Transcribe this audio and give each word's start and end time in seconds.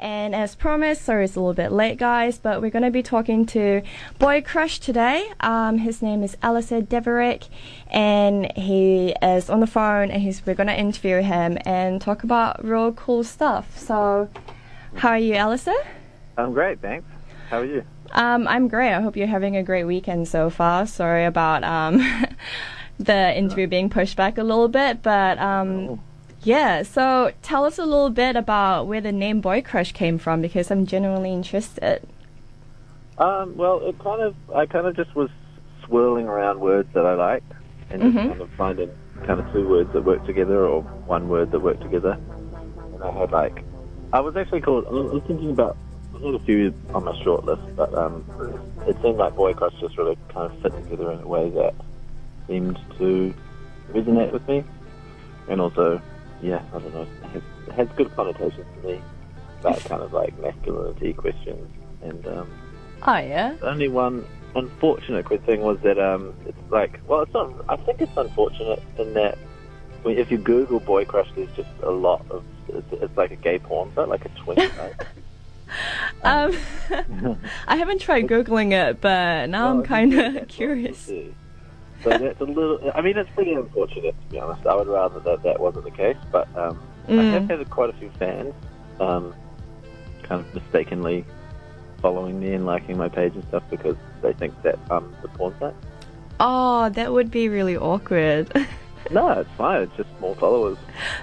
And 0.00 0.34
as 0.34 0.54
promised, 0.54 1.02
sorry 1.02 1.26
it's 1.26 1.36
a 1.36 1.40
little 1.40 1.52
bit 1.52 1.70
late, 1.70 1.98
guys, 1.98 2.38
but 2.38 2.62
we're 2.62 2.70
going 2.70 2.84
to 2.84 2.90
be 2.90 3.02
talking 3.02 3.44
to 3.46 3.82
Boy 4.18 4.40
Crush 4.40 4.80
today. 4.80 5.30
Um, 5.40 5.76
his 5.76 6.00
name 6.00 6.22
is 6.22 6.38
Alistair 6.42 6.80
Deverick, 6.80 7.48
and 7.88 8.50
he 8.56 9.14
is 9.22 9.50
on 9.50 9.60
the 9.60 9.66
phone, 9.66 10.10
and 10.10 10.22
he's, 10.22 10.44
we're 10.46 10.54
going 10.54 10.68
to 10.68 10.78
interview 10.78 11.20
him 11.20 11.58
and 11.66 12.00
talk 12.00 12.24
about 12.24 12.64
real 12.64 12.92
cool 12.92 13.22
stuff. 13.22 13.78
So, 13.78 14.30
how 14.94 15.10
are 15.10 15.18
you, 15.18 15.34
Alistair? 15.34 15.76
I'm 16.38 16.54
great, 16.54 16.80
thanks. 16.80 17.06
How 17.50 17.58
are 17.58 17.66
you? 17.66 17.84
Um, 18.12 18.48
I'm 18.48 18.68
great. 18.68 18.94
I 18.94 19.02
hope 19.02 19.18
you're 19.18 19.26
having 19.26 19.56
a 19.56 19.62
great 19.62 19.84
weekend 19.84 20.28
so 20.28 20.48
far. 20.48 20.86
Sorry 20.86 21.26
about 21.26 21.62
um, 21.62 21.98
the 22.98 23.36
interview 23.36 23.66
being 23.66 23.90
pushed 23.90 24.16
back 24.16 24.38
a 24.38 24.42
little 24.42 24.68
bit, 24.68 25.02
but 25.02 25.38
um, 25.38 25.88
Oh. 25.90 26.00
Yeah. 26.42 26.82
So 26.82 27.32
tell 27.42 27.64
us 27.64 27.78
a 27.78 27.84
little 27.84 28.10
bit 28.10 28.36
about 28.36 28.86
where 28.86 29.00
the 29.00 29.12
name 29.12 29.40
Boy 29.40 29.62
Crush 29.62 29.92
came 29.92 30.18
from, 30.18 30.40
because 30.40 30.70
I'm 30.70 30.86
genuinely 30.86 31.32
interested. 31.32 32.06
Um, 33.18 33.56
well, 33.56 33.80
it 33.86 33.98
kind 33.98 34.22
of, 34.22 34.34
I 34.54 34.66
kind 34.66 34.86
of 34.86 34.96
just 34.96 35.14
was 35.14 35.30
swirling 35.84 36.26
around 36.26 36.60
words 36.60 36.88
that 36.94 37.04
I 37.04 37.14
liked, 37.14 37.52
and 37.90 38.02
just 38.02 38.16
Mhm. 38.16 38.28
kind 38.28 38.40
of 38.40 38.50
finding 38.50 38.90
kind 39.26 39.40
of 39.40 39.52
two 39.52 39.68
words 39.68 39.92
that 39.92 40.02
work 40.04 40.24
together, 40.24 40.66
or 40.66 40.82
one 41.06 41.28
word 41.28 41.50
that 41.50 41.60
worked 41.60 41.82
together. 41.82 42.16
And 42.94 43.02
I 43.02 43.10
had 43.10 43.30
like, 43.32 43.62
I 44.12 44.20
was 44.20 44.36
actually 44.36 44.60
called. 44.62 44.86
I 44.86 44.90
was 44.90 45.22
thinking 45.26 45.50
about. 45.50 45.76
I 46.14 46.26
had 46.26 46.34
a 46.34 46.38
few 46.40 46.74
on 46.94 47.04
my 47.04 47.16
short 47.22 47.44
list, 47.44 47.62
but 47.76 47.94
um, 47.94 48.24
it 48.86 48.96
seemed 49.00 49.16
like 49.18 49.34
Boy 49.36 49.54
Crush 49.54 49.72
just 49.80 49.96
really 49.96 50.18
kind 50.28 50.50
of 50.52 50.58
fit 50.60 50.72
together 50.82 51.12
in 51.12 51.20
a 51.20 51.26
way 51.26 51.48
that 51.50 51.74
seemed 52.46 52.78
to 52.98 53.32
resonate 53.92 54.32
with 54.32 54.46
me, 54.48 54.64
and 55.48 55.60
also, 55.60 56.00
yeah, 56.42 56.62
I 56.74 56.78
don't 56.78 56.94
know, 56.94 57.02
it 57.02 57.28
has, 57.30 57.42
it 57.68 57.72
has 57.74 57.88
good 57.96 58.14
connotations 58.16 58.66
to 58.82 58.86
me 58.88 59.00
about 59.60 59.78
kind 59.84 60.02
of 60.02 60.12
like 60.12 60.38
masculinity 60.38 61.12
questions 61.12 61.68
and. 62.02 62.26
Um, 62.26 62.50
Oh 63.02 63.16
yeah. 63.16 63.54
the 63.54 63.66
only 63.70 63.88
one 63.88 64.26
unfortunate 64.54 65.24
good 65.24 65.42
thing 65.46 65.62
was 65.62 65.78
that 65.80 65.98
um, 65.98 66.34
it's 66.44 66.58
like, 66.70 67.00
well, 67.06 67.22
it's 67.22 67.32
not. 67.32 67.50
I 67.68 67.76
think 67.76 68.02
it's 68.02 68.14
unfortunate 68.14 68.82
in 68.98 69.14
that 69.14 69.38
when- 70.02 70.18
if 70.18 70.30
you 70.30 70.36
Google 70.36 70.80
boy 70.80 71.06
crush, 71.06 71.28
there's 71.34 71.50
just 71.52 71.70
a 71.82 71.90
lot 71.90 72.26
of. 72.30 72.44
It's, 72.68 72.86
it's 72.92 73.16
like 73.16 73.30
a 73.30 73.36
gay 73.36 73.58
porn 73.58 73.90
site, 73.94 74.08
like 74.08 74.26
a 74.26 74.28
twin 74.30 74.56
site. 74.76 74.94
Um, 76.24 76.54
I 77.68 77.76
haven't 77.76 78.00
tried 78.00 78.26
googling 78.26 78.72
it, 78.72 79.00
but 79.00 79.48
now 79.48 79.66
Well, 79.70 79.78
I'm 79.78 79.82
kind 79.84 80.12
of 80.18 80.48
curious. 80.48 81.08
So 82.02 82.10
that's 82.10 82.40
a 82.40 82.44
little. 82.44 82.78
I 82.94 83.00
mean, 83.02 83.16
it's 83.18 83.30
pretty 83.34 83.52
unfortunate 83.52 84.14
to 84.20 84.26
be 84.30 84.38
honest. 84.40 84.66
I 84.66 84.74
would 84.74 84.88
rather 84.88 85.20
that 85.20 85.42
that 85.42 85.60
wasn't 85.60 85.84
the 85.84 85.90
case, 85.90 86.16
but 86.32 86.48
um, 86.56 86.80
I 87.08 87.12
have 87.24 87.42
Mm. 87.42 87.58
had 87.58 87.70
quite 87.70 87.90
a 87.90 87.92
few 87.94 88.10
fans, 88.18 88.54
um, 89.00 89.34
kind 90.22 90.40
of 90.40 90.54
mistakenly 90.54 91.24
following 92.00 92.40
me 92.40 92.52
and 92.54 92.64
liking 92.64 92.96
my 92.96 93.08
page 93.08 93.34
and 93.34 93.44
stuff 93.48 93.62
because 93.70 93.96
they 94.22 94.32
think 94.32 94.54
that 94.62 94.78
I'm 94.90 95.14
the 95.22 95.28
porn 95.28 95.54
site. 95.60 95.74
Oh, 96.38 96.88
that 96.90 97.12
would 97.12 97.30
be 97.30 97.48
really 97.48 97.76
awkward. 97.76 98.50
No, 99.10 99.30
it's 99.40 99.50
fine. 99.56 99.82
It's 99.82 99.96
just 99.96 100.10
more 100.20 100.36
followers. 100.36 100.76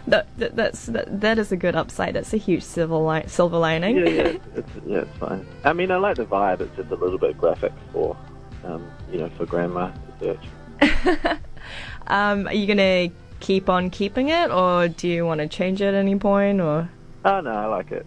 that, 0.07 0.27
that 0.39 0.55
that's 0.55 0.87
that, 0.87 1.21
that 1.21 1.37
is 1.37 1.51
a 1.51 1.55
good 1.55 1.75
upside. 1.75 2.15
That's 2.15 2.33
a 2.33 2.37
huge 2.37 2.63
silver 2.63 2.95
li- 2.97 3.27
silver 3.27 3.57
lining. 3.59 3.97
Yeah, 3.97 4.05
yeah, 4.09 4.23
it's, 4.55 4.69
yeah, 4.85 4.97
it's 5.01 5.17
fine. 5.19 5.45
I 5.63 5.73
mean, 5.73 5.91
I 5.91 5.97
like 5.97 6.17
the 6.17 6.25
vibe. 6.25 6.59
It's 6.61 6.75
just 6.75 6.89
a 6.89 6.95
little 6.95 7.19
bit 7.19 7.37
graphic 7.37 7.71
for, 7.93 8.17
um, 8.65 8.83
you 9.11 9.19
know, 9.19 9.29
for 9.37 9.45
grandma 9.45 9.91
to 9.91 9.93
search. 10.19 10.45
um, 12.07 12.47
are 12.47 12.53
you 12.53 12.67
gonna 12.67 13.09
keep 13.39 13.69
on 13.69 13.89
keeping 13.89 14.29
it, 14.29 14.49
or 14.51 14.87
do 14.87 15.07
you 15.07 15.25
want 15.25 15.39
to 15.39 15.47
change 15.47 15.81
it 15.81 15.85
at 15.87 15.93
any 15.95 16.15
point? 16.17 16.61
Or 16.61 16.89
Oh 17.25 17.41
no, 17.41 17.51
I 17.51 17.65
like 17.65 17.91
it. 17.91 18.05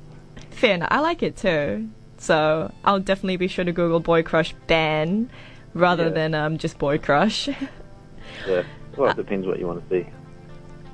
fair 0.51 0.75
enough. 0.75 0.89
I 0.91 1.01
like 1.01 1.23
it 1.23 1.37
too. 1.37 1.89
So 2.19 2.73
I'll 2.85 3.01
definitely 3.01 3.37
be 3.37 3.49
sure 3.49 3.65
to 3.65 3.73
Google 3.73 4.01
Boy 4.01 4.23
Crush 4.23 4.55
ban 4.67 5.31
rather 5.75 6.05
Yeah. 6.05 6.11
than 6.11 6.35
um 6.35 6.59
just 6.59 6.79
Boy 6.79 6.99
Crush. 6.99 7.49
Yeah. 8.49 8.63
Well, 8.97 9.11
it 9.11 9.17
depends 9.17 9.47
what 9.47 9.59
you 9.59 9.67
want 9.67 9.87
to 9.89 10.03
see. 10.03 10.09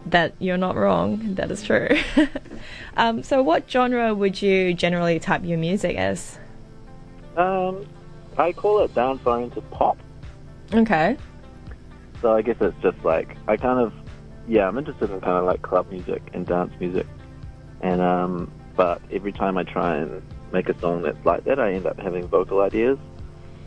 that 0.06 0.34
you're 0.38 0.56
not 0.56 0.74
wrong. 0.76 1.34
That 1.36 1.50
is 1.50 1.62
true. 1.62 1.88
um, 2.96 3.22
so 3.22 3.42
what 3.42 3.70
genre 3.70 4.14
would 4.14 4.40
you 4.42 4.74
generally 4.74 5.18
type 5.20 5.44
your 5.44 5.58
music 5.58 5.96
as? 5.96 6.38
Um, 7.36 7.86
I 8.38 8.52
call 8.52 8.80
it 8.84 8.94
dance-oriented 8.94 9.68
pop. 9.70 9.96
Okay. 10.72 11.16
So 12.22 12.34
I 12.34 12.42
guess 12.42 12.56
it's 12.60 12.76
just 12.82 13.02
like 13.04 13.36
I 13.46 13.56
kind 13.56 13.78
of, 13.78 13.92
yeah, 14.48 14.66
I'm 14.68 14.78
interested 14.78 15.10
in 15.10 15.20
kind 15.20 15.36
of 15.38 15.44
like 15.44 15.62
club 15.62 15.90
music 15.90 16.22
and 16.32 16.46
dance 16.46 16.72
music, 16.80 17.06
and 17.80 18.00
um, 18.00 18.50
but 18.74 19.00
every 19.12 19.32
time 19.32 19.58
I 19.58 19.64
try 19.64 19.96
and 19.96 20.22
make 20.52 20.68
a 20.68 20.78
song 20.80 21.02
that's 21.02 21.24
like 21.24 21.44
that, 21.44 21.58
I 21.58 21.72
end 21.72 21.86
up 21.86 21.98
having 21.98 22.26
vocal 22.26 22.60
ideas, 22.60 22.98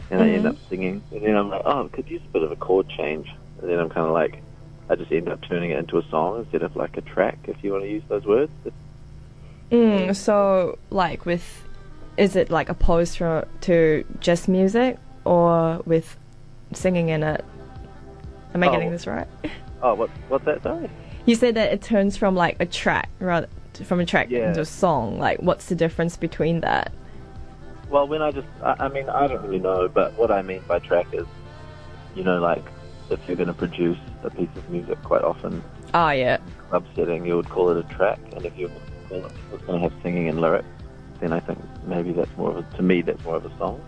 and 0.10 0.22
I 0.22 0.30
end 0.30 0.46
Mhm. 0.46 0.50
up 0.50 0.56
singing, 0.70 1.04
and 1.12 1.24
then 1.24 1.36
I'm 1.36 1.50
like, 1.50 1.62
oh, 1.66 1.82
it 1.82 1.92
could 1.92 2.10
use 2.10 2.22
a 2.26 2.34
bit 2.34 2.44
of 2.44 2.52
a 2.52 2.56
chord 2.56 2.88
change, 2.90 3.28
and 3.62 3.70
then 3.70 3.80
I'm 3.80 3.90
kind 3.90 4.08
of 4.08 4.14
like, 4.14 4.42
I 4.90 4.96
just 4.96 5.12
end 5.12 5.30
up 5.30 5.42
turning 5.48 5.72
it 5.72 5.78
into 5.78 5.98
a 5.98 6.04
song 6.10 6.40
instead 6.40 6.64
of 6.64 6.76
like 6.76 6.98
a 6.98 7.02
track, 7.02 7.38
if 7.48 7.64
you 7.64 7.72
want 7.72 7.84
to 7.84 7.90
use 7.90 8.04
those 8.08 8.26
words. 8.26 8.52
Mm, 9.72 10.16
so 10.16 10.80
like 10.90 11.26
with, 11.28 11.64
is 12.18 12.36
it 12.36 12.50
like 12.50 12.70
opposed 12.70 13.18
to, 13.18 13.48
to 13.62 14.04
just 14.20 14.48
music 14.48 14.98
or 15.26 15.84
with 15.86 16.18
singing 16.74 17.10
in 17.10 17.22
it? 17.22 17.46
Am 18.54 18.64
I 18.64 18.68
Oh. 18.68 18.72
getting 18.72 18.92
this 18.92 19.08
right? 19.08 19.28
Oh, 19.82 19.94
what 19.96 20.10
what's 20.28 20.44
that? 20.44 20.62
Sorry. 20.62 20.90
You 21.26 21.36
said 21.36 21.56
that 21.56 21.72
it 21.72 21.82
turns 21.82 22.18
from 22.18 22.36
like 22.36 22.58
a 22.60 22.66
track 22.66 23.08
rather 23.20 23.48
from 23.86 24.02
a 24.02 24.06
track 24.06 24.30
Yeah. 24.30 24.50
into 24.50 24.60
a 24.60 24.66
song. 24.66 25.18
Like, 25.20 25.40
what's 25.42 25.68
the 25.68 25.76
difference 25.76 26.18
between 26.18 26.60
that? 26.62 26.92
Well, 27.90 28.06
when 28.06 28.22
I 28.22 28.32
just, 28.32 28.48
I, 28.62 28.76
I 28.78 28.88
mean, 28.90 29.08
I 29.10 29.28
don't 29.28 29.42
really 29.42 29.60
know, 29.60 29.88
but 29.88 30.18
what 30.20 30.32
I 30.32 30.42
mean 30.42 30.62
by 30.68 30.80
track 30.80 31.06
is, 31.14 31.26
you 32.14 32.24
know, 32.26 32.40
like 32.40 32.64
if 33.10 33.20
you're 33.26 33.38
going 33.38 33.48
to 33.48 33.54
produce 33.54 33.98
a 34.24 34.30
piece 34.30 34.50
of 34.58 34.70
music, 34.70 35.02
quite 35.04 35.22
often 35.24 35.64
Oh 35.94 36.10
yeah. 36.10 36.40
club 36.70 36.86
setting, 36.94 37.26
you 37.26 37.38
would 37.38 37.48
call 37.50 37.70
it 37.70 37.78
a 37.78 37.84
track, 37.96 38.20
and 38.36 38.46
if 38.46 38.58
you 38.58 38.70
call 39.08 39.26
it, 39.26 39.31
it's 39.54 39.64
going 39.64 39.81
to 39.81 39.90
have 39.90 39.94
singing 40.04 40.28
and 40.28 40.42
lyrics, 40.42 40.68
then 41.22 41.31
I 41.31 41.40
think 41.40 41.58
maybe 41.86 42.12
that's 42.12 42.36
more 42.38 42.52
of 42.52 42.58
a, 42.58 42.76
to 42.76 42.84
me, 42.84 43.02
that's 43.02 43.24
more 43.24 43.38
of 43.38 43.46
a 43.46 43.58
song. 43.58 43.81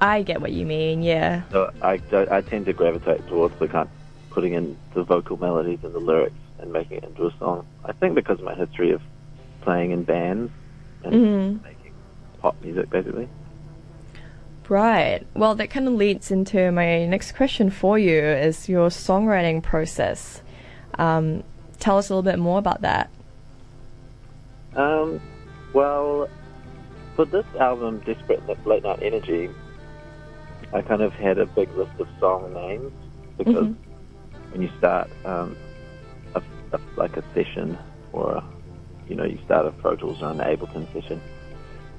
I 0.00 0.22
get 0.22 0.40
what 0.40 0.52
you 0.52 0.66
mean. 0.66 1.02
Yeah. 1.02 1.42
So 1.50 1.72
I, 1.82 2.00
I 2.12 2.40
tend 2.40 2.66
to 2.66 2.72
gravitate 2.72 3.26
towards 3.28 3.56
the 3.58 3.68
kind 3.68 3.88
of 3.88 4.30
putting 4.30 4.54
in 4.54 4.76
the 4.94 5.02
vocal 5.04 5.36
melodies 5.36 5.78
and 5.82 5.94
the 5.94 5.98
lyrics 6.00 6.34
and 6.58 6.72
making 6.72 6.98
it 6.98 7.04
into 7.04 7.26
a 7.26 7.34
song. 7.38 7.66
I 7.84 7.92
think 7.92 8.14
because 8.14 8.38
of 8.38 8.44
my 8.44 8.54
history 8.54 8.90
of 8.92 9.02
playing 9.60 9.90
in 9.92 10.02
bands 10.04 10.50
and 11.04 11.12
Mhm. 11.14 11.62
making 11.62 11.92
pop 12.40 12.60
music, 12.62 12.90
basically. 12.90 13.28
Right. 14.68 15.26
Well, 15.34 15.54
that 15.56 15.70
kind 15.70 15.86
of 15.86 15.94
leads 15.94 16.30
into 16.30 16.70
my 16.72 17.04
next 17.06 17.32
question 17.32 17.68
for 17.70 17.98
you: 17.98 18.18
is 18.18 18.68
your 18.68 18.88
songwriting 18.88 19.62
process? 19.62 20.40
Um, 20.98 21.42
tell 21.78 21.98
us 21.98 22.08
a 22.08 22.14
little 22.14 22.22
bit 22.30 22.38
more 22.38 22.58
about 22.58 22.80
that. 22.82 23.10
Um, 24.74 25.20
well, 25.74 26.28
for 27.16 27.24
this 27.26 27.44
album, 27.60 27.98
Desperate 28.06 28.40
Late 28.66 28.82
Night 28.84 29.00
Energy, 29.02 29.50
I 30.72 30.82
kind 30.82 31.02
of 31.02 31.12
had 31.12 31.38
a 31.38 31.46
big 31.46 31.72
list 31.74 31.92
of 31.98 32.08
song 32.20 32.52
names 32.54 32.92
because 33.38 33.66
Mhm. 33.66 33.76
when 34.52 34.62
you 34.62 34.70
start 34.78 35.10
um, 35.24 35.56
a, 36.34 36.42
a, 36.72 36.80
like 36.96 37.16
a 37.16 37.24
session 37.34 37.78
or 38.12 38.32
a, 38.32 38.44
you 39.08 39.14
know 39.14 39.24
you 39.24 39.38
start 39.44 39.66
a 39.66 39.70
Pro 39.72 39.96
Tools 39.96 40.22
or 40.22 40.30
an 40.30 40.38
Ableton 40.38 40.90
session, 40.92 41.20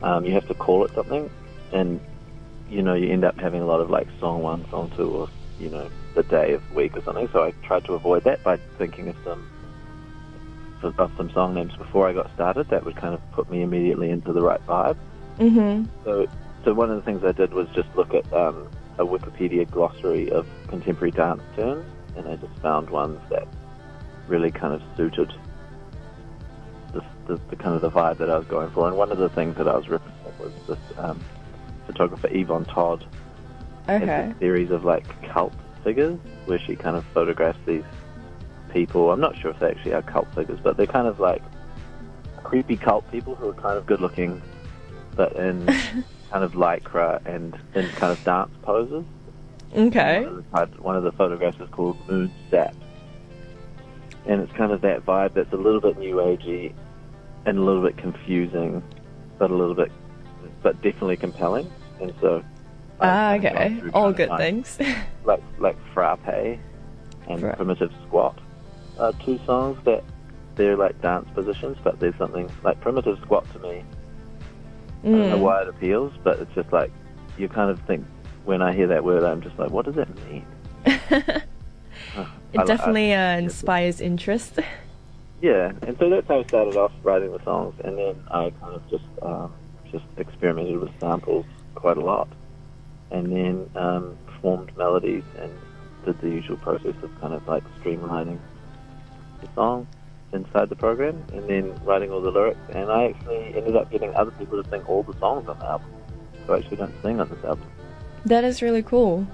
um, 0.02 0.26
you 0.26 0.34
have 0.34 0.48
to 0.48 0.54
call 0.54 0.86
it 0.86 0.92
something, 0.96 1.30
and 1.72 2.00
you 2.70 2.82
know 2.82 2.94
you 2.94 3.12
end 3.12 3.24
up 3.24 3.38
having 3.40 3.62
a 3.62 3.66
lot 3.66 3.80
of 3.82 3.90
like 3.90 4.08
song 4.20 4.42
one, 4.42 4.66
song 4.70 4.92
two, 4.96 5.10
or 5.10 5.30
you 5.60 5.70
know 5.70 5.90
the 6.16 6.24
day 6.24 6.54
of 6.54 6.62
the 6.70 6.76
week 6.76 6.96
or 6.96 7.02
something. 7.04 7.28
So 7.34 7.44
I 7.44 7.52
tried 7.64 7.86
to 7.86 7.94
avoid 7.94 8.24
that 8.26 8.44
by 8.44 8.58
thinking 8.78 9.10
of 9.10 9.16
some 9.24 9.44
of 10.98 11.12
some 11.16 11.32
song 11.32 11.54
names 11.54 11.74
before 11.78 12.10
I 12.10 12.14
got 12.14 12.30
started. 12.34 12.70
That 12.70 12.84
would 12.86 12.96
kind 12.96 13.14
of 13.14 13.22
put 13.32 13.50
me 13.50 13.62
immediately 13.62 14.10
into 14.10 14.34
the 14.34 14.42
right 14.42 14.60
vibe. 14.68 14.98
Mm-hmm. 15.40 15.86
So, 16.04 16.28
so 16.64 16.74
one 16.74 16.90
of 16.90 16.96
the 16.96 17.02
things 17.02 17.24
I 17.24 17.32
did 17.32 17.54
was 17.54 17.68
just 17.70 17.90
look 17.96 18.14
at 18.14 18.32
um, 18.34 18.70
a 18.98 19.06
Wikipedia 19.06 19.70
glossary 19.70 20.32
of 20.32 20.48
contemporary 20.68 21.12
dance 21.12 21.44
terms, 21.56 21.86
and 22.16 22.28
I 22.28 22.36
just 22.36 22.56
found 22.62 22.90
ones 22.90 23.20
that 23.30 23.48
really 24.28 24.52
kind 24.52 24.74
of 24.74 24.82
suited 24.96 25.34
the, 26.94 27.04
the, 27.28 27.40
the 27.50 27.56
kind 27.56 27.76
of 27.76 27.82
the 27.82 27.92
vibe 27.92 28.18
that 28.20 28.30
I 28.30 28.38
was 28.38 28.48
going 28.48 28.70
for. 28.72 28.88
And 28.88 28.98
one 28.98 29.12
of 29.12 29.18
the 29.18 29.30
things 29.30 29.58
that 29.58 29.68
I 29.68 29.76
was 29.76 29.86
at 29.86 30.40
was 30.40 30.54
this 30.68 30.98
um, 30.98 31.20
photographer 31.86 32.30
Yvonne 32.32 32.66
Todd 32.66 33.06
Okay. 33.90 34.06
this 34.30 34.40
series 34.40 34.72
of 34.72 34.86
like 34.86 35.06
cult 35.30 35.54
figures 35.84 36.18
where 36.46 36.60
she 36.60 36.76
kind 36.76 36.96
of 36.96 37.04
photographs 37.14 37.60
these 37.66 37.84
people. 38.72 39.12
I'm 39.12 39.20
not 39.20 39.38
sure 39.38 39.52
if 39.52 39.60
they 39.60 39.70
actually 39.70 39.94
are 39.94 40.02
cult 40.02 40.34
figures, 40.34 40.60
but 40.64 40.78
they're 40.78 40.88
kind 40.88 41.08
of 41.08 41.20
like 41.20 41.44
creepy 42.44 42.78
cult 42.78 43.10
people 43.12 43.36
who 43.36 43.50
are 43.50 43.54
kind 43.54 43.78
of 43.78 43.86
good 43.86 44.00
looking, 44.00 44.42
but 45.16 45.36
in 45.36 45.68
kind 46.34 46.44
of 46.44 46.54
lycra 46.54 47.24
and 47.28 47.56
in 47.76 47.88
kind 47.90 48.12
of 48.12 48.22
dance 48.24 48.50
poses. 48.64 49.06
Okay. 49.76 50.24
One 50.26 50.44
of, 50.64 50.72
the, 50.72 50.82
one 50.82 50.96
of 50.96 51.04
the 51.04 51.12
photographs 51.12 51.60
is 51.60 51.70
called 51.70 51.96
Moon 52.10 52.32
Sap. 52.50 52.76
And 54.26 54.42
it's 54.42 54.52
kind 54.54 54.72
of 54.72 54.82
that 54.82 55.06
vibe 55.06 55.36
that's 55.36 55.54
a 55.54 55.58
little 55.58 55.80
bit 55.80 55.98
new 56.00 56.16
agey 56.16 56.74
and 57.46 57.60
a 57.60 57.62
little 57.62 57.84
bit 57.84 57.98
confusing, 57.98 58.82
but 59.38 59.52
a 59.52 59.56
little 59.56 59.76
bit, 59.76 59.92
but 60.64 60.76
definitely 60.82 61.18
compelling. 61.18 61.72
And 62.02 62.12
so, 62.20 62.44
Ah, 63.00 63.32
I've 63.32 63.46
okay. 63.46 63.82
All 63.94 64.12
good 64.12 64.36
things. 64.38 64.80
like 65.26 65.44
like 65.60 65.76
frappe 65.94 66.26
and 66.28 67.40
Fra- 67.40 67.56
primitive 67.56 67.92
squat 68.08 68.40
are 68.98 69.14
two 69.14 69.40
songs 69.46 69.78
that 69.86 70.04
they're 70.56 70.78
like 70.78 71.00
dance 71.02 71.28
positions, 71.36 71.78
but 71.84 72.00
there's 72.00 72.16
something 72.18 72.50
like 72.64 72.80
primitive 72.82 73.20
squat 73.22 73.46
to 73.54 73.60
me. 73.60 73.84
I 75.04 75.08
don't 75.10 75.30
know 75.30 75.38
Mm. 75.38 75.42
why 75.42 75.62
it 75.64 75.68
appeals, 75.68 76.14
but 76.24 76.40
it's 76.40 76.54
just 76.56 76.72
like 76.72 76.92
you 77.38 77.50
kind 77.50 77.70
of 77.70 77.80
think 77.82 78.06
when 78.46 78.62
I 78.62 78.74
hear 78.74 78.88
that 78.88 79.04
word, 79.04 79.24
I'm 79.24 79.42
just 79.42 79.58
like, 79.60 79.70
what 79.72 79.86
does 79.86 79.96
that 79.96 80.08
mean? 80.30 80.46
Uh, 82.16 82.26
I- 82.56 82.60
I- 82.60 82.64
it 82.64 82.68
definitely 82.68 83.14
uh, 83.14 83.38
inspires 83.38 84.02
interest. 84.02 84.60
Yeah, 85.42 85.72
and 85.88 85.98
so 85.98 86.10
that's 86.10 86.28
how 86.28 86.40
I 86.40 86.44
started 86.44 86.76
off 86.76 86.92
writing 87.04 87.32
the 87.32 87.44
songs, 87.44 87.74
and 87.84 87.98
then 87.98 88.16
I 88.32 88.52
kind 88.62 88.76
of 88.76 88.88
just 88.90 89.04
um, 89.22 89.52
just 89.92 90.06
experimented 90.18 90.80
with 90.80 90.92
samples 91.00 91.46
quite 91.76 91.98
a 91.98 92.02
lot, 92.02 92.28
and 93.12 93.32
then 93.32 93.70
um, 93.76 94.18
formed 94.42 94.76
melodies 94.78 95.24
and 95.40 95.52
did 96.06 96.20
the 96.22 96.30
usual 96.30 96.58
process 96.58 96.96
of 97.04 97.10
kind 97.22 97.34
of 97.34 97.48
like 97.48 97.64
streamlining 97.82 98.40
the 99.42 99.48
song 99.56 99.88
inside 100.34 100.70
the 100.70 100.76
program, 100.76 101.24
and 101.34 101.48
then 101.48 101.74
writing 101.86 102.12
all 102.12 102.22
the 102.22 102.32
lyrics. 102.32 102.60
And 102.70 102.92
I 102.92 103.06
actually 103.10 103.56
ended 103.56 103.76
up 103.76 103.92
getting 103.92 104.14
other 104.16 104.32
people 104.32 104.62
to 104.62 104.70
sing 104.70 104.82
all 104.84 105.04
the 105.04 105.18
songs 105.20 105.48
on 105.48 105.58
the 105.60 105.66
album, 105.66 105.90
so 106.46 106.54
I 106.54 106.58
actually 106.58 106.78
don't 106.78 106.94
sing 107.02 107.20
on 107.20 107.30
this 107.30 107.44
album. 107.44 107.66
That 108.26 108.44
is 108.44 108.62
really 108.62 108.84
cool. 108.84 109.28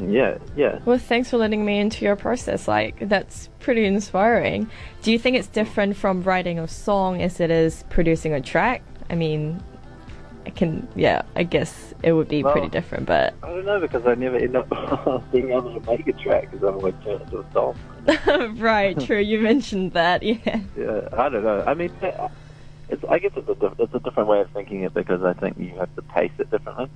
Yeah, 0.00 0.38
yeah. 0.56 0.78
Well, 0.84 0.98
thanks 0.98 1.30
for 1.30 1.36
letting 1.36 1.64
me 1.64 1.78
into 1.78 2.04
your 2.04 2.16
process. 2.16 2.66
Like, 2.66 3.08
that's 3.08 3.50
pretty 3.60 3.84
inspiring. 3.84 4.70
Do 5.02 5.12
you 5.12 5.18
think 5.18 5.36
it's 5.36 5.48
different 5.48 5.96
from 5.96 6.22
writing 6.22 6.58
a 6.58 6.66
song 6.66 7.20
as 7.20 7.40
it 7.40 7.50
is 7.50 7.84
producing 7.90 8.32
a 8.32 8.40
track? 8.40 8.82
I 9.10 9.14
mean, 9.14 9.62
I 10.46 10.50
can, 10.50 10.88
yeah, 10.96 11.22
I 11.36 11.42
guess 11.42 11.91
it 12.02 12.12
would 12.12 12.28
be 12.28 12.42
Well- 12.42 12.52
pretty 12.52 12.68
different, 12.68 13.06
but. 13.06 13.34
I 13.42 13.48
don't 13.48 13.64
know 13.64 13.80
because 13.80 14.06
I 14.06 14.14
never 14.14 14.36
end 14.36 14.56
up 14.56 14.68
being 15.32 15.50
able 15.50 15.78
to 15.78 15.90
make 15.90 16.06
a 16.08 16.12
track 16.12 16.50
because 16.50 16.62
I'm 16.66 16.74
always 16.76 16.94
it 17.06 17.22
into 17.22 17.38
a 17.40 17.52
song. 17.52 17.76
right, 18.58 18.98
true, 19.00 19.18
you 19.18 19.38
mentioned 19.40 19.92
that, 19.92 20.22
yeah. 20.22 20.60
Yeah, 20.76 21.08
I 21.12 21.28
don't 21.28 21.44
know. 21.44 21.62
I 21.66 21.74
mean, 21.74 21.92
it's 22.88 23.04
I 23.08 23.18
guess 23.18 23.32
it's 23.36 23.48
a 23.48 23.54
diff- 23.54 23.78
it's 23.78 23.94
a 23.94 24.00
different 24.00 24.28
way 24.28 24.40
of 24.40 24.50
thinking 24.50 24.82
it 24.82 24.92
because 24.94 25.22
I 25.22 25.32
think 25.34 25.56
you 25.58 25.74
have 25.78 25.94
to 25.96 26.02
pace 26.02 26.32
it 26.38 26.50
differently. 26.50 26.88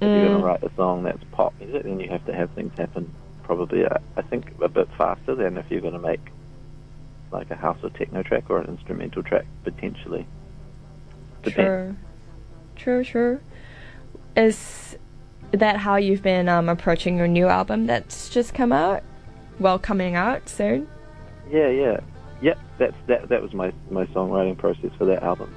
If 0.00 0.08
you're 0.08 0.24
going 0.26 0.36
Mm. 0.38 0.40
to 0.40 0.44
write 0.46 0.62
a 0.62 0.70
song 0.76 1.02
that's 1.04 1.22
pop 1.32 1.54
music, 1.60 1.82
then 1.84 2.00
you 2.00 2.08
have 2.10 2.24
to 2.26 2.34
have 2.34 2.50
things 2.50 2.72
happen 2.78 3.12
probably 3.44 3.84
uh, 3.84 3.98
I 4.16 4.22
think 4.22 4.52
a 4.62 4.68
bit 4.68 4.88
faster 4.96 5.34
than 5.34 5.56
if 5.58 5.66
you're 5.70 5.80
going 5.82 5.92
to 5.92 5.98
make 5.98 6.20
like 7.30 7.50
a 7.50 7.54
house 7.56 7.78
or 7.82 7.90
techno 7.90 8.22
track 8.22 8.44
or 8.48 8.58
an 8.58 8.66
instrumental 8.68 9.22
track 9.22 9.44
potentially. 9.64 10.26
Depends. 11.42 11.96
True. 12.76 13.02
True, 13.02 13.04
true. 13.04 13.40
Is 14.36 14.96
that 15.52 15.76
how 15.76 15.96
you've 15.96 16.22
been 16.22 16.48
um, 16.48 16.68
approaching 16.68 17.16
your 17.16 17.28
new 17.28 17.46
album 17.46 17.86
that's 17.86 18.28
just 18.28 18.54
come 18.54 18.72
out? 18.72 19.02
Well, 19.60 19.78
coming 19.78 20.16
out 20.16 20.48
soon? 20.48 20.88
Yeah, 21.50 21.68
yeah, 21.68 22.00
yep. 22.42 22.58
That's 22.78 22.96
that. 23.06 23.28
That 23.28 23.42
was 23.42 23.52
my 23.52 23.72
my 23.90 24.06
songwriting 24.06 24.56
process 24.58 24.90
for 24.98 25.04
that 25.04 25.22
album. 25.22 25.54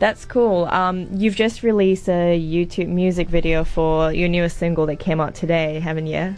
That's 0.00 0.24
cool. 0.24 0.64
Um, 0.66 1.08
you've 1.12 1.34
just 1.36 1.62
released 1.62 2.08
a 2.08 2.38
YouTube 2.40 2.88
music 2.88 3.28
video 3.28 3.64
for 3.64 4.12
your 4.12 4.28
newest 4.28 4.56
single 4.56 4.86
that 4.86 4.96
came 4.96 5.20
out 5.20 5.34
today, 5.34 5.80
haven't 5.80 6.06
you? 6.06 6.34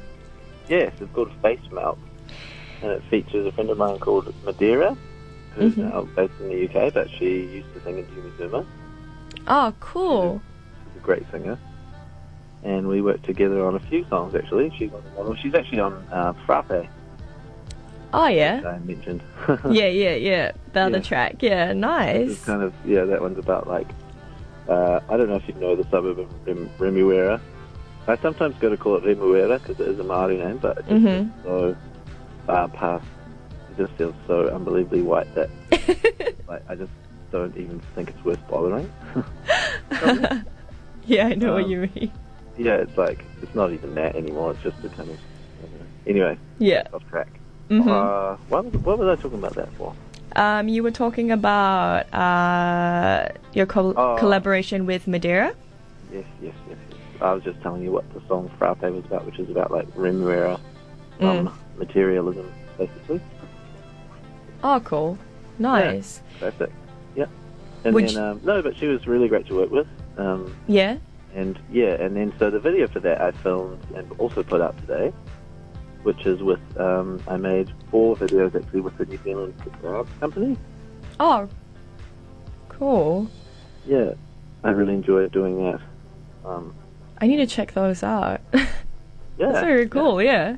Yes, 0.69 0.93
it's 1.01 1.12
called 1.15 1.31
Face 1.43 1.61
Melt, 1.71 1.99
and 2.83 2.91
it 2.91 3.03
features 3.11 3.47
a 3.47 3.53
friend 3.53 3.69
of 3.71 3.77
mine 3.79 3.99
called 3.99 4.33
Madeira, 4.45 4.97
who's 5.55 5.75
Mhm. 5.75 5.91
now 5.93 6.03
based 6.17 6.33
in 6.41 6.49
the 6.49 6.55
UK, 6.65 6.91
but 6.91 7.09
she 7.11 7.41
used 7.47 7.73
to 7.75 7.81
sing 7.83 7.99
in 7.99 8.07
Jimmy 8.15 8.31
Zuma. 8.39 8.65
Oh, 9.47 9.73
cool. 9.81 10.41
Great 11.11 11.29
singer, 11.33 11.59
and 12.62 12.87
we 12.87 13.01
worked 13.03 13.25
together 13.25 13.65
on 13.67 13.75
a 13.75 13.81
few 13.81 14.07
songs. 14.09 14.33
Actually, 14.37 14.73
she's 14.79 14.93
on 14.93 15.01
one. 15.27 15.37
She's 15.39 15.55
actually 15.57 15.81
on 15.81 15.93
uh, 16.12 16.35
Frappe, 16.47 16.87
Oh, 18.12 18.29
yeah. 18.29 18.62
I 18.65 18.79
mentioned. 18.79 19.21
Yeah, 19.69 19.89
yeah, 19.89 20.15
yeah. 20.15 20.53
The 20.73 20.81
other 20.83 20.99
Yeah. 20.99 21.03
track. 21.03 21.43
Yeah, 21.43 21.73
nice. 21.73 22.45
kind 22.45 22.62
of 22.62 22.73
yeah. 22.87 23.03
That 23.07 23.21
one's 23.21 23.39
about 23.39 23.67
like 23.67 23.89
uh, 24.69 25.01
I 25.09 25.17
don't 25.17 25.29
know 25.29 25.35
if 25.35 25.49
you 25.49 25.55
know 25.55 25.75
the 25.75 25.83
suburb 25.91 26.21
of 26.21 26.29
Rem- 26.47 26.71
Remuera. 26.79 27.41
I 28.07 28.17
sometimes 28.19 28.55
go 28.61 28.69
to 28.69 28.77
call 28.77 28.95
it 28.99 29.03
Remuera 29.03 29.61
because 29.61 29.81
it 29.81 29.89
is 29.89 29.99
a 29.99 30.05
Maori 30.05 30.37
name, 30.37 30.59
but 30.59 30.79
it 30.79 30.87
just 30.87 31.05
Mhm. 31.05 31.33
so 31.43 31.77
far 32.47 32.69
past. 32.69 33.05
It 33.73 33.79
just 33.79 33.93
feels 33.95 34.15
so 34.29 34.47
unbelievably 34.47 35.03
white 35.03 35.35
that 35.35 35.51
like 36.47 36.62
I 36.69 36.77
just 36.77 36.93
don't 37.33 37.57
even 37.57 37.81
think 37.97 38.11
it's 38.11 38.25
worth 38.25 38.47
bothering. 38.47 38.89
yeah, 41.06 41.26
I 41.29 41.35
know 41.35 41.55
what 41.55 41.64
Um, 41.64 41.70
you 41.70 41.91
mean. 41.94 42.12
yeah, 42.58 42.76
it's 42.76 42.97
like 42.97 43.25
it's 43.43 43.55
not 43.55 43.73
even 43.73 43.94
that 43.94 44.17
anymore. 44.17 44.52
It's 44.52 44.62
just 44.62 44.85
a 44.85 44.88
kind 44.88 45.11
of 45.11 45.19
I 45.19 45.62
don't 45.67 45.73
know. 45.81 45.87
anyway 46.06 46.38
Yeah. 46.58 46.85
off 46.93 47.06
track. 47.08 47.29
hmm 47.69 47.88
Uh, 47.88 48.37
what, 48.49 48.64
was, 48.64 48.75
what 48.82 48.99
was 48.99 49.19
I 49.19 49.23
talking 49.23 49.38
about 49.38 49.55
that 49.55 49.73
for? 49.75 49.94
Um, 50.37 50.69
you 50.69 50.82
were 50.82 50.91
talking 50.93 51.32
about 51.32 52.12
uh, 52.14 53.29
your 53.52 53.67
col- 53.67 53.94
Oh. 53.99 54.17
collaboration 54.19 54.87
with 54.87 55.06
Madeira. 55.08 55.55
Yes, 56.12 56.25
yes, 56.41 56.55
yes, 56.69 56.79
yes. 56.91 56.99
I 57.20 57.32
was 57.32 57.43
just 57.43 57.61
telling 57.62 57.82
you 57.82 57.91
what 57.93 58.05
the 58.14 58.20
song 58.29 58.50
Frappe 58.58 58.82
was 58.82 59.05
about, 59.05 59.26
which 59.26 59.38
is 59.38 59.50
about 59.50 59.70
like 59.70 59.88
Remuera 59.97 60.55
um, 61.20 61.49
Mm. 61.49 61.52
materialism, 61.79 62.50
basically. 62.79 63.20
Oh, 64.62 64.81
cool. 64.85 65.19
Nice. 65.58 66.23
That's 66.41 66.61
it. 66.61 66.73
Yeah. 67.17 67.26
And 67.85 67.94
Would 67.94 68.08
then, 68.08 68.17
um, 68.17 68.41
no, 68.44 68.62
but 68.62 68.76
she 68.76 68.87
was 68.87 69.06
really 69.06 69.29
great 69.29 69.47
to 69.47 69.55
work 69.56 69.70
with. 69.70 69.87
Um, 70.20 70.55
Yeah. 70.67 70.99
and 71.34 71.58
yeah, 71.72 71.94
and 71.94 72.14
then 72.17 72.32
so 72.38 72.50
the 72.50 72.61
video 72.61 72.87
for 72.88 73.00
that 73.00 73.20
I 73.20 73.31
filmed 73.31 73.82
and 73.96 74.11
also 74.19 74.43
put 74.43 74.61
out 74.61 74.76
today, 74.78 75.12
which 76.02 76.26
is 76.26 76.43
with, 76.43 76.61
um, 76.78 77.20
I 77.26 77.37
made 77.37 77.70
four 77.90 78.17
videos 78.17 78.55
actually 78.55 78.81
with 78.82 78.99
the 78.99 79.06
New 79.06 79.19
Zealand 79.25 79.55
Company. 80.20 80.56
Oh, 81.19 81.49
cool. 82.69 83.28
Yeah, 83.87 84.12
I 84.62 84.70
really 84.70 84.94
enjoy 84.94 85.26
doing 85.28 85.56
that. 85.64 85.81
Um, 86.44 86.75
I 87.19 87.26
need 87.26 87.37
to 87.38 87.46
check 87.46 87.73
those 87.73 88.02
out. 88.02 88.40
yeah. 88.52 88.66
That's 89.38 89.61
very 89.61 89.88
cool. 89.88 90.23
Yeah. 90.23 90.56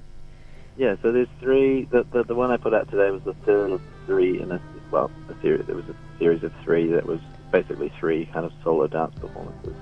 Yeah, 0.76 0.96
so 1.02 1.12
there's 1.12 1.28
three. 1.38 1.84
The, 1.84 2.04
the 2.12 2.24
the 2.24 2.34
one 2.34 2.50
I 2.50 2.56
put 2.56 2.72
out 2.72 2.90
today 2.90 3.10
was 3.10 3.22
the 3.24 3.34
third 3.44 3.70
of 3.72 3.82
three 4.06 4.40
in 4.40 4.50
a 4.50 4.60
well 4.90 5.10
a 5.28 5.40
series. 5.42 5.66
There 5.66 5.76
was 5.76 5.84
a 5.88 5.94
series 6.18 6.42
of 6.42 6.52
three 6.64 6.90
that 6.92 7.04
was 7.04 7.20
basically 7.52 7.92
three 8.00 8.26
kind 8.26 8.44
of 8.44 8.52
solo 8.64 8.86
dance 8.88 9.14
performances. 9.20 9.74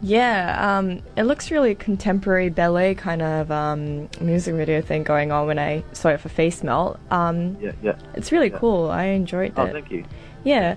Yeah. 0.00 0.78
Um, 0.78 1.02
it 1.16 1.24
looks 1.24 1.50
really 1.50 1.74
contemporary 1.74 2.48
ballet 2.50 2.94
kind 2.94 3.22
of 3.22 3.50
um, 3.50 4.08
music 4.20 4.54
video 4.54 4.80
thing 4.80 5.02
going 5.02 5.32
on 5.32 5.46
when 5.46 5.58
I 5.58 5.82
saw 5.92 6.10
it 6.10 6.20
for 6.20 6.28
Face 6.28 6.62
Melt. 6.62 6.98
Um, 7.10 7.56
Yeah, 7.60 7.72
yeah. 7.82 7.96
it's 8.14 8.30
really 8.32 8.50
Yeah. 8.50 8.58
cool. 8.58 8.90
I 8.90 9.04
enjoyed 9.04 9.52
it. 9.52 9.58
Oh, 9.58 9.66
thank 9.70 9.90
you. 9.90 10.04
Yeah. 10.44 10.76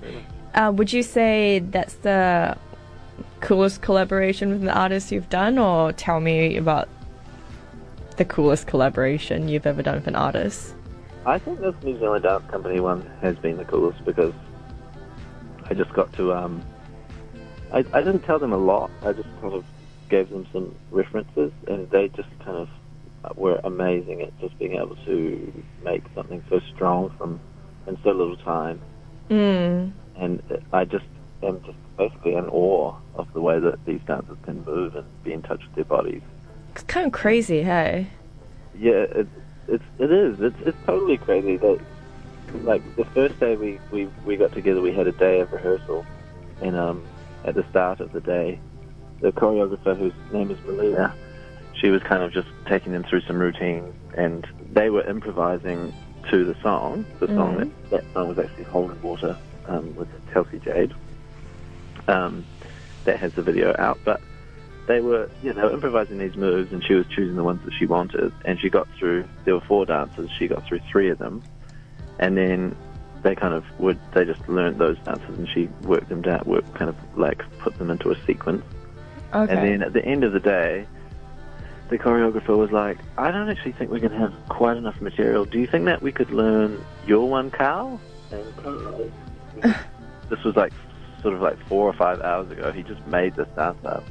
Uh, 0.55 0.71
would 0.75 0.91
you 0.93 1.03
say 1.03 1.59
that's 1.59 1.95
the 1.95 2.57
coolest 3.41 3.81
collaboration 3.81 4.49
with 4.49 4.61
an 4.63 4.69
artist 4.69 5.11
you've 5.11 5.29
done, 5.29 5.57
or 5.59 5.91
tell 5.91 6.19
me 6.19 6.57
about 6.57 6.87
the 8.15 8.25
coolest 8.25 8.65
collaboration 8.65 9.47
you've 9.49 9.67
ever 9.67 9.83
done 9.83 9.95
with 9.95 10.07
an 10.07 10.15
artist? 10.15 10.73
I 11.25 11.37
think 11.37 11.59
this 11.59 11.75
New 11.83 11.99
Zealand 11.99 12.23
Dance 12.23 12.49
Company 12.49 12.79
one 12.79 13.05
has 13.21 13.35
been 13.35 13.57
the 13.57 13.65
coolest 13.65 14.03
because 14.05 14.33
I 15.69 15.73
just 15.73 15.93
got 15.93 16.11
to. 16.13 16.33
Um, 16.33 16.63
I 17.73 17.79
I 17.93 18.01
didn't 18.01 18.21
tell 18.21 18.39
them 18.39 18.53
a 18.53 18.57
lot. 18.57 18.89
I 19.03 19.13
just 19.13 19.29
kind 19.41 19.53
of 19.53 19.65
gave 20.09 20.29
them 20.29 20.47
some 20.53 20.73
references, 20.91 21.51
and 21.67 21.89
they 21.89 22.07
just 22.09 22.29
kind 22.39 22.57
of 22.57 22.69
were 23.37 23.59
amazing 23.63 24.21
at 24.21 24.39
just 24.39 24.57
being 24.57 24.75
able 24.75 24.95
to 25.05 25.63
make 25.83 26.03
something 26.15 26.43
so 26.49 26.59
strong 26.73 27.09
from 27.17 27.39
in 27.87 27.97
so 28.03 28.11
little 28.11 28.37
time. 28.37 28.81
Mm. 29.29 29.91
and 30.15 30.41
I 30.71 30.85
just 30.85 31.03
am 31.43 31.61
just 31.65 31.77
basically 31.97 32.35
in 32.35 32.45
awe 32.45 32.95
of 33.15 33.31
the 33.33 33.41
way 33.41 33.59
that 33.59 33.83
these 33.85 33.99
dancers 34.07 34.37
can 34.43 34.63
move 34.63 34.95
and 34.95 35.05
be 35.25 35.33
in 35.33 35.41
touch 35.41 35.61
with 35.65 35.75
their 35.75 35.83
bodies. 35.83 36.21
It's 36.71 36.83
kind 36.83 37.07
of 37.07 37.11
crazy, 37.11 37.63
hey? 37.63 38.07
Yeah, 38.79 38.91
it, 38.91 39.27
it's 39.67 39.83
it 39.99 40.11
is. 40.11 40.39
It's 40.39 40.55
it's 40.65 40.77
totally 40.85 41.17
crazy 41.17 41.57
that 41.57 41.79
like 42.63 42.83
the 42.95 43.05
first 43.05 43.39
day 43.39 43.55
we, 43.55 43.79
we, 43.91 44.05
we 44.25 44.37
got 44.37 44.51
together, 44.53 44.81
we 44.81 44.93
had 44.93 45.07
a 45.07 45.11
day 45.11 45.39
of 45.41 45.51
rehearsal, 45.51 46.05
and 46.61 46.75
um 46.75 47.05
at 47.45 47.55
the 47.55 47.63
start 47.69 47.99
of 47.99 48.11
the 48.11 48.19
day, 48.21 48.59
the 49.21 49.31
choreographer 49.31 49.97
whose 49.97 50.13
name 50.33 50.51
is 50.51 50.57
Malia, 50.65 51.13
she 51.79 51.89
was 51.89 52.01
kind 52.03 52.23
of 52.23 52.33
just 52.33 52.47
taking 52.65 52.91
them 52.91 53.03
through 53.03 53.21
some 53.21 53.37
routines, 53.39 53.93
and 54.15 54.45
they 54.73 54.89
were 54.89 55.03
improvising 55.07 55.93
to 56.31 56.43
the 56.43 56.55
song. 56.61 57.05
The 57.19 57.27
song 57.27 57.55
Mhm. 57.55 57.59
that 57.59 57.89
that 57.91 58.03
song 58.13 58.27
was 58.27 58.39
actually 58.39 58.65
Holding 58.65 59.01
Water 59.01 59.37
um, 59.67 59.95
with 59.95 60.09
Chelsea 60.33 60.59
Jade. 60.59 60.93
Um, 62.07 62.45
that 63.05 63.19
has 63.19 63.31
the 63.33 63.41
video 63.41 63.73
out, 63.79 63.99
but 64.03 64.19
they 64.87 64.99
were 64.99 65.29
they 65.43 65.51
were 65.51 65.71
improvising 65.71 66.17
these 66.17 66.35
moves, 66.35 66.71
and 66.73 66.83
she 66.83 66.93
was 66.95 67.05
choosing 67.07 67.35
the 67.35 67.43
ones 67.43 67.61
that 67.63 67.73
she 67.73 67.85
wanted, 67.85 68.33
and 68.45 68.59
she 68.59 68.69
got 68.69 68.87
through. 68.97 69.25
There 69.45 69.53
were 69.53 69.61
four 69.61 69.85
dancers, 69.85 70.29
she 70.37 70.47
got 70.47 70.65
through 70.65 70.79
three 70.91 71.09
of 71.09 71.17
them, 71.17 71.43
and 72.19 72.37
then 72.37 72.75
they 73.23 73.35
kind 73.35 73.53
of 73.53 73.65
would 73.79 73.99
they 74.13 74.25
just 74.25 74.47
learned 74.47 74.79
those 74.79 74.97
dances 74.99 75.37
and 75.37 75.49
she 75.49 75.67
worked 75.81 76.09
them 76.09 76.21
down, 76.21 76.43
worked 76.45 76.73
kind 76.75 76.89
of 76.89 76.95
like 77.17 77.43
put 77.59 77.77
them 77.77 77.89
into 77.89 78.11
a 78.11 78.25
sequence. 78.25 78.63
Okay. 79.33 79.53
And 79.53 79.67
then 79.67 79.81
at 79.83 79.93
the 79.93 80.03
end 80.05 80.23
of 80.23 80.33
the 80.33 80.39
day, 80.39 80.87
the 81.89 81.97
choreographer 81.97 82.57
was 82.57 82.71
like, 82.71 82.97
I 83.17 83.31
don't 83.31 83.49
actually 83.49 83.73
think 83.73 83.91
we're 83.91 83.99
going 83.99 84.11
to 84.11 84.17
have 84.17 84.33
quite 84.49 84.77
enough 84.77 84.99
material. 85.01 85.45
Do 85.45 85.59
you 85.59 85.67
think 85.67 85.85
that 85.85 86.01
we 86.01 86.11
could 86.11 86.31
learn 86.31 86.83
your 87.05 87.29
one, 87.29 87.49
Carl? 87.49 87.99
And 88.31 88.43
this 90.29 90.43
was 90.43 90.55
like 90.55 90.73
sort 91.21 91.33
of 91.33 91.41
like 91.41 91.57
four 91.67 91.87
or 91.87 91.93
five 91.93 92.21
hours 92.21 92.51
ago. 92.51 92.71
He 92.71 92.83
just 92.83 93.05
made 93.07 93.35
this 93.35 93.47
dance 93.55 93.83
up. 93.85 94.03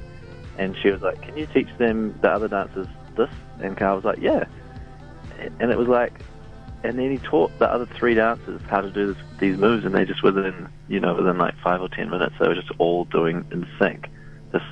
And 0.59 0.77
she 0.83 0.91
was 0.91 1.03
like, 1.03 1.21
Can 1.23 1.37
you 1.37 1.47
teach 1.47 1.69
them, 1.79 2.19
the 2.23 2.31
other 2.31 2.49
dancers, 2.49 2.87
this? 3.17 3.31
And 3.61 3.77
Carl 3.77 3.97
was 3.97 4.05
like, 4.05 4.21
Yeah. 4.21 4.45
And 5.61 5.71
it 5.71 5.77
was 5.77 5.89
like, 5.89 6.21
and 6.85 6.99
then 6.99 7.11
he 7.11 7.19
taught 7.19 7.57
the 7.59 7.71
other 7.71 7.87
three 7.99 8.15
dancers 8.15 8.61
how 8.69 8.81
to 8.81 8.91
do 8.91 9.13
this, 9.13 9.23
these 9.41 9.57
moves, 9.59 9.85
and 9.85 9.95
they 9.95 10.05
just 10.05 10.23
within, 10.23 10.69
you 10.89 11.01
know, 11.01 11.15
within 11.15 11.39
like 11.39 11.55
five 11.63 11.81
or 11.81 11.89
ten 11.89 12.11
minutes, 12.11 12.35
they 12.41 12.49
were 12.49 12.55
just 12.55 12.71
all 12.79 13.05
doing 13.07 13.45
in 13.51 13.67
sync 13.81 14.09
this 14.53 14.63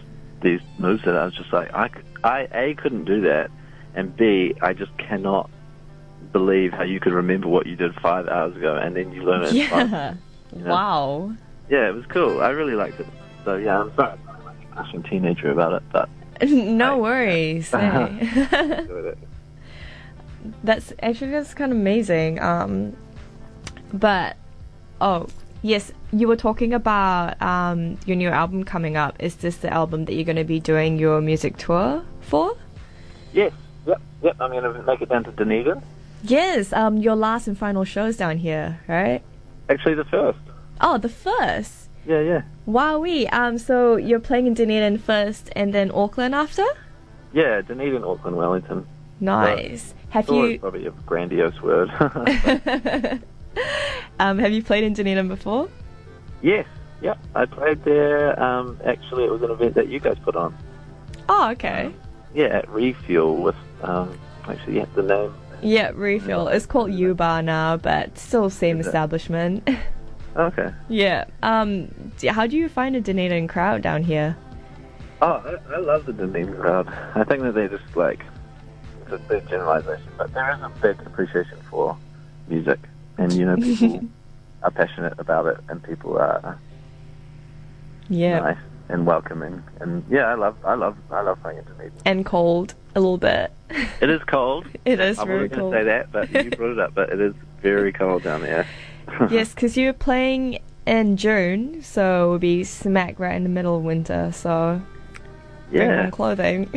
these 0.43 0.61
moves 0.79 1.03
that 1.05 1.17
I 1.17 1.25
was 1.25 1.35
just 1.35 1.53
like, 1.53 1.73
I, 1.75 1.89
I 2.23 2.49
a 2.53 2.75
couldn't 2.75 3.05
do 3.07 3.23
that, 3.23 3.51
and 3.95 4.15
b 4.17 4.55
I 4.61 4.73
just 4.75 4.97
cannot 4.99 5.51
believe 6.33 6.73
how 6.73 6.83
you 6.85 7.01
could 7.01 7.13
remember 7.13 7.49
what 7.49 7.67
you 7.67 7.77
did 7.77 7.95
five 7.97 8.29
hours 8.29 8.57
ago, 8.57 8.77
and 8.77 8.95
then 8.97 9.13
you 9.13 9.23
learn 9.23 9.43
it. 9.45 9.57
in 9.57 9.69
five 9.69 9.91
yeah. 9.91 10.15
you 10.57 10.63
know? 10.63 10.71
Wow. 10.71 11.33
Yeah, 11.71 11.89
it 11.89 11.95
was 11.95 12.05
cool. 12.07 12.41
I 12.43 12.51
really 12.51 12.75
liked 12.75 13.01
it. 13.01 13.07
So 13.45 13.57
yeah, 13.57 13.81
I'm 13.81 13.95
sorry, 13.97 14.19
I'm 14.29 14.45
like 14.45 14.95
a 14.95 15.09
teenager 15.09 15.51
about 15.51 15.73
it, 15.75 15.83
but 15.93 16.09
No 16.43 16.93
Right. 16.93 17.01
worries. 17.01 17.71
hey. 17.73 18.19
enjoyed 18.21 19.05
it. 19.07 19.19
That's 20.63 20.93
actually 21.03 21.31
that's 21.31 21.55
kind 21.55 21.73
of 21.73 21.79
amazing. 21.79 22.41
Um, 22.41 22.97
but 23.93 24.37
oh 25.01 25.29
yes, 25.63 25.93
you 26.13 26.29
were 26.29 26.37
talking 26.37 26.73
about 26.75 27.41
um 27.43 27.99
your 28.07 28.17
new 28.17 28.29
album 28.29 28.65
coming 28.65 28.97
up. 28.97 29.17
Is 29.19 29.37
this 29.37 29.57
the 29.59 29.73
album 29.73 30.05
that 30.07 30.15
you're 30.15 30.25
going 30.25 30.37
to 30.37 30.45
be 30.45 30.61
doing 30.61 30.99
your 30.99 31.21
music 31.21 31.57
tour 31.57 32.05
for? 32.21 32.57
Yes, 33.33 33.53
yep, 33.87 34.01
yep. 34.23 34.37
I'm 34.41 34.51
gonna 34.53 34.83
make 34.83 35.01
it 35.01 35.09
down 35.09 35.25
to 35.25 35.33
Dunedin. 35.33 35.83
Yes. 36.23 36.73
Um, 36.73 36.97
your 36.99 37.17
last 37.17 37.49
and 37.49 37.59
final 37.59 37.85
shows 37.85 38.17
down 38.17 38.39
here, 38.39 38.81
right? 38.89 39.23
Actually, 39.69 39.95
the 39.95 40.05
first. 40.05 40.39
Oh, 40.81 40.99
the 40.99 41.09
first. 41.09 41.89
Yeah, 42.07 42.21
yeah, 42.21 42.43
Wowee. 42.69 43.33
Um, 43.33 43.57
so 43.59 43.97
you're 43.97 44.21
playing 44.21 44.47
in 44.47 44.55
Dunedin 44.55 44.99
first, 44.99 45.51
and 45.57 45.73
then 45.73 45.91
Auckland 45.91 46.35
after. 46.35 46.65
yeah. 47.33 47.63
Dunedin, 47.63 48.05
Auckland, 48.05 48.37
Wellington. 48.37 48.87
Nice. 49.21 49.95
Have 50.11 50.29
Or 50.31 50.49
you 50.49 50.59
probably 50.59 50.87
a 50.87 50.91
grandiose 50.91 51.61
word. 51.63 51.91
um 54.21 54.39
have 54.39 54.53
you 54.53 54.63
played 54.63 54.85
in 54.85 54.93
Dunedin 54.93 55.29
before? 55.29 55.69
yes, 56.43 56.67
yep. 57.01 57.19
I 57.35 57.47
played 57.47 57.83
there. 57.85 58.41
Um, 58.43 58.79
actually, 58.85 59.25
it 59.25 59.31
was 59.31 59.43
an 59.43 59.51
event 59.51 59.75
that 59.75 59.89
you 59.89 59.99
guys 60.01 60.17
put 60.25 60.37
on. 60.37 60.55
Oh, 61.29 61.51
okay. 61.53 61.91
Yeah, 62.35 62.47
at 62.47 62.69
Refuel 62.69 63.37
with 63.37 63.57
um, 63.83 64.19
actually, 64.47 64.77
yeah, 64.77 64.87
the 64.95 65.03
name. 65.03 65.35
Yeah, 65.63 65.93
refill. 65.95 66.49
It's 66.49 66.67
called 66.67 66.93
U 66.93 67.15
Bar 67.15 67.41
now, 67.43 67.79
but 67.79 68.19
still 68.19 68.51
same 68.51 68.81
Is 68.81 68.87
it? 68.87 68.89
establishment. 68.91 69.69
Okay. 70.37 70.73
yeah. 70.89 71.27
Um, 71.45 71.95
how 72.29 72.49
do 72.49 72.57
you 72.57 72.69
find 72.69 72.97
a 72.97 73.01
Dunedin 73.01 73.47
crowd 73.47 73.83
down 73.83 74.03
here? 74.03 74.37
Oh, 75.23 75.35
I, 75.71 75.75
I 75.75 75.79
love 75.79 76.07
the 76.07 76.13
Dunedin 76.13 76.57
crowd. 76.57 76.89
I 77.15 77.23
think 77.23 77.43
that 77.45 77.53
they 77.55 77.69
just 77.69 77.85
like 77.97 78.25
a 79.15 79.19
big 79.29 79.49
generalization, 79.49 80.09
but 80.19 80.33
there 80.35 80.51
is 80.55 80.61
a 80.63 80.69
big 80.81 81.01
appreciation 81.07 81.59
for 81.71 81.97
music, 82.49 82.79
and 83.19 83.33
you 83.33 83.45
know, 83.47 83.57
people 83.57 84.05
are 84.63 84.71
passionate 84.71 85.15
about 85.19 85.47
it, 85.47 85.59
and 85.69 85.83
people 85.83 86.17
are 86.19 86.59
Yeah. 88.09 88.41
nice 88.41 88.59
and 88.89 89.07
welcoming, 89.07 89.63
and 89.81 90.05
yeah, 90.11 90.27
I 90.27 90.35
love, 90.35 90.57
I 90.65 90.75
love, 90.75 90.97
I 91.11 91.23
love 91.23 91.41
playing 91.43 91.59
in 91.59 91.65
Dunedin. 91.65 91.93
And 92.05 92.27
cold 92.27 92.75
a 92.95 93.01
little 93.01 93.17
bit. 93.19 93.51
It 94.01 94.11
is 94.11 94.23
cold. 94.25 94.67
It 94.85 95.01
is 95.01 95.19
I'm 95.19 95.27
very 95.27 95.49
not 95.49 95.51
going 95.57 95.61
cold. 95.61 95.73
to 95.73 95.79
say 95.81 95.85
that, 95.85 96.13
but 96.13 96.31
you 96.45 96.51
brought 96.51 96.73
it 96.73 96.79
up. 96.79 96.95
But 96.95 97.09
it 97.11 97.21
is 97.21 97.35
very 97.63 97.93
cold 97.93 98.23
down 98.23 98.43
there. 98.43 98.67
yes, 99.31 99.55
because 99.55 99.77
you're 99.77 99.95
playing 99.95 100.59
in 100.87 101.17
June, 101.17 101.83
so 101.83 102.25
it'll 102.25 102.39
be 102.39 102.63
smack 102.65 103.19
right 103.19 103.35
in 103.35 103.43
the 103.43 103.49
middle 103.49 103.77
of 103.79 103.83
winter. 103.83 104.31
So 104.33 104.81
bring 105.71 105.89
yeah, 105.89 106.05
on 106.05 106.11
clothing. 106.11 106.69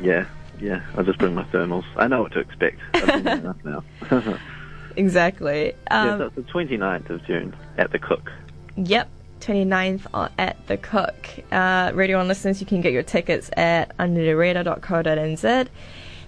yeah, 0.00 0.26
yeah. 0.60 0.82
I'll 0.96 1.04
just 1.04 1.18
bring 1.18 1.34
my 1.34 1.44
thermals. 1.44 1.84
I 1.96 2.06
know 2.08 2.22
what 2.22 2.32
to 2.32 2.40
expect. 2.40 2.78
I've 2.94 3.24
been 3.24 3.26
enough 3.38 3.56
now. 3.64 3.84
exactly. 4.96 5.74
Um, 5.90 6.18
so 6.18 6.26
it's 6.26 6.36
the 6.36 6.42
29th 6.42 7.10
of 7.10 7.24
June 7.26 7.54
at 7.78 7.90
the 7.92 7.98
Cook. 7.98 8.30
Yep, 8.76 9.08
29th 9.40 10.06
on- 10.14 10.30
at 10.38 10.66
the 10.66 10.76
Cook. 10.76 11.28
Uh, 11.50 11.92
Radio 11.94 12.18
One 12.18 12.28
listeners, 12.28 12.60
you 12.60 12.66
can 12.66 12.80
get 12.80 12.92
your 12.92 13.02
tickets 13.02 13.50
at 13.56 13.96
undertheradar.co.nz. 13.98 15.68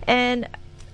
And 0.06 0.48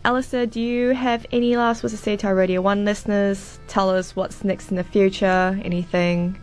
Alistair, 0.05 0.47
do 0.47 0.61
you 0.61 0.91
have 0.91 1.27
any 1.33 1.57
last 1.57 1.83
words 1.83 1.93
to 1.93 1.99
say 1.99 2.17
to 2.17 2.27
our 2.29 2.35
Radio 2.35 2.61
One 2.61 2.85
listeners? 2.85 3.59
Tell 3.69 3.91
us 3.91 4.15
what's 4.15 4.45
next 4.45 4.71
in 4.71 4.77
the 4.77 4.85
future. 4.85 5.59
Anything 5.63 6.39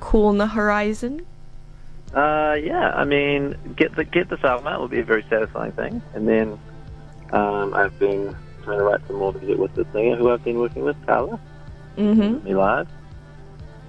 cool 0.00 0.26
on 0.26 0.38
the 0.38 0.46
horizon? 0.46 1.26
Uh, 2.14 2.56
yeah, 2.62 2.90
I 2.94 3.04
mean, 3.04 3.56
get 3.76 3.94
the 3.94 4.04
get 4.04 4.30
this 4.30 4.42
album 4.42 4.66
out 4.66 4.80
will 4.80 4.88
be 4.88 5.00
a 5.00 5.04
very 5.04 5.24
satisfying 5.28 5.72
thing, 5.72 6.02
and 6.14 6.26
then 6.26 6.58
um, 7.32 7.74
I've 7.74 7.98
been 7.98 8.34
trying 8.62 8.78
to 8.78 8.84
write 8.84 9.00
some 9.06 9.16
more 9.16 9.32
music 9.32 9.58
with 9.58 9.74
the 9.74 9.86
singer 9.92 10.16
who 10.16 10.30
I've 10.30 10.42
been 10.42 10.58
working 10.58 10.84
with, 10.84 10.96
Carla, 11.06 11.38
Mm-hmm. 11.98 12.44
me 12.44 12.54
live, 12.54 12.88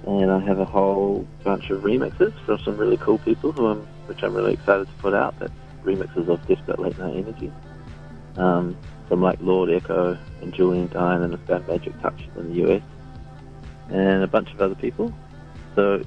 and 0.06 0.30
I 0.30 0.40
have 0.40 0.58
a 0.58 0.64
whole 0.64 1.26
bunch 1.44 1.70
of 1.70 1.82
remixes 1.82 2.32
from 2.44 2.58
some 2.58 2.76
really 2.76 2.98
cool 2.98 3.18
people 3.18 3.52
who 3.52 3.66
I'm, 3.68 3.86
which 4.06 4.22
I'm 4.22 4.34
really 4.34 4.52
excited 4.54 4.86
to 4.86 4.94
put 4.94 5.14
out. 5.14 5.38
That's 5.38 5.52
remixes 5.84 6.28
of 6.28 6.46
Desperate 6.46 6.78
Late 6.78 6.98
Night 6.98 7.16
Energy, 7.16 7.50
um, 8.36 8.76
from 9.08 9.22
like 9.22 9.38
Lord 9.40 9.70
Echo 9.70 10.18
and 10.42 10.52
Julien 10.52 10.88
Dyne 10.88 11.22
and 11.22 11.32
this 11.32 11.40
band 11.40 11.66
Magic 11.68 11.98
Touch 12.02 12.28
in 12.36 12.52
the 12.52 12.74
US, 12.74 12.82
and 13.88 14.22
a 14.22 14.26
bunch 14.26 14.52
of 14.52 14.60
other 14.60 14.74
people. 14.74 15.10
So, 15.74 16.02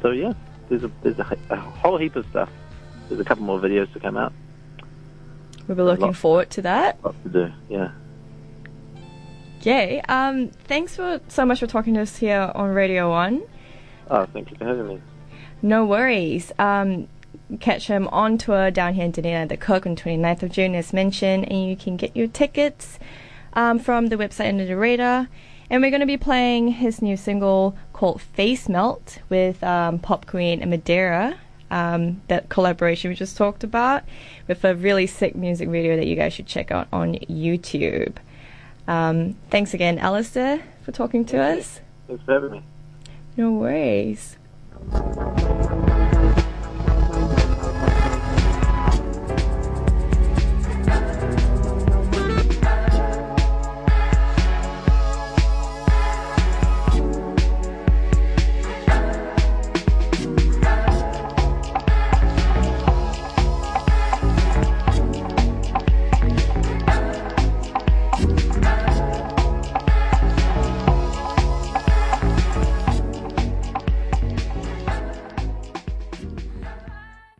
so 0.00 0.12
yeah, 0.12 0.32
there's 0.72 0.84
a 0.84 0.90
there's 1.02 1.18
a, 1.18 1.38
a 1.50 1.56
whole 1.56 1.98
heap 1.98 2.16
of 2.16 2.26
stuff. 2.30 2.48
There's 3.08 3.20
a 3.20 3.24
couple 3.24 3.44
more 3.44 3.60
videos 3.60 3.92
to 3.92 4.00
come 4.00 4.16
out. 4.16 4.32
We'll 5.68 5.76
be 5.76 5.82
looking 5.82 6.14
forward 6.14 6.50
to 6.50 6.62
that. 6.62 6.98
Lots 7.04 7.16
to 7.24 7.28
do. 7.28 7.52
Yeah. 7.68 7.92
Yay. 9.62 10.00
Um, 10.08 10.48
thanks 10.48 10.96
for 10.96 11.20
so 11.28 11.44
much 11.44 11.60
for 11.60 11.66
talking 11.66 11.94
to 11.94 12.00
us 12.00 12.16
here 12.16 12.50
on 12.54 12.70
Radio 12.70 13.10
One. 13.10 13.42
Oh, 14.10 14.24
thank 14.26 14.50
you 14.50 14.56
for 14.56 14.64
having 14.64 14.88
me. 14.88 15.00
No 15.60 15.84
worries. 15.84 16.52
Um, 16.58 17.08
catch 17.60 17.86
him 17.86 18.08
on 18.08 18.38
tour 18.38 18.70
down 18.70 18.94
here 18.94 19.04
in 19.04 19.12
Dunedin 19.12 19.42
at 19.42 19.48
the 19.50 19.56
Cook 19.58 19.86
on 19.86 19.94
29th 19.94 20.42
of 20.42 20.50
June, 20.50 20.74
as 20.74 20.92
mentioned, 20.92 21.50
and 21.50 21.68
you 21.68 21.76
can 21.76 21.96
get 21.96 22.16
your 22.16 22.26
tickets 22.26 22.98
um, 23.52 23.78
from 23.78 24.06
the 24.06 24.16
website 24.16 24.48
Under 24.48 24.66
the 24.66 24.76
Radar. 24.76 25.28
And 25.72 25.80
we're 25.80 25.90
going 25.90 26.00
to 26.00 26.06
be 26.06 26.18
playing 26.18 26.68
his 26.68 27.00
new 27.00 27.16
single 27.16 27.74
called 27.94 28.20
Face 28.20 28.68
Melt 28.68 29.20
with 29.30 29.64
um, 29.64 29.98
Pop 29.98 30.26
Queen 30.26 30.60
and 30.60 30.70
Madeira. 30.70 31.38
Um, 31.70 32.20
that 32.28 32.50
collaboration 32.50 33.08
we 33.08 33.14
just 33.14 33.38
talked 33.38 33.64
about 33.64 34.02
with 34.46 34.62
a 34.66 34.74
really 34.74 35.06
sick 35.06 35.34
music 35.34 35.70
video 35.70 35.96
that 35.96 36.06
you 36.06 36.14
guys 36.14 36.34
should 36.34 36.46
check 36.46 36.70
out 36.70 36.88
on 36.92 37.14
YouTube. 37.14 38.16
Um, 38.86 39.36
thanks 39.48 39.72
again, 39.72 39.98
Alistair, 39.98 40.62
for 40.82 40.92
talking 40.92 41.24
to 41.24 41.40
us. 41.40 41.80
Thanks 42.06 42.22
for 42.24 42.32
having 42.34 42.50
me. 42.52 42.62
No 43.38 43.52
worries. 43.52 44.36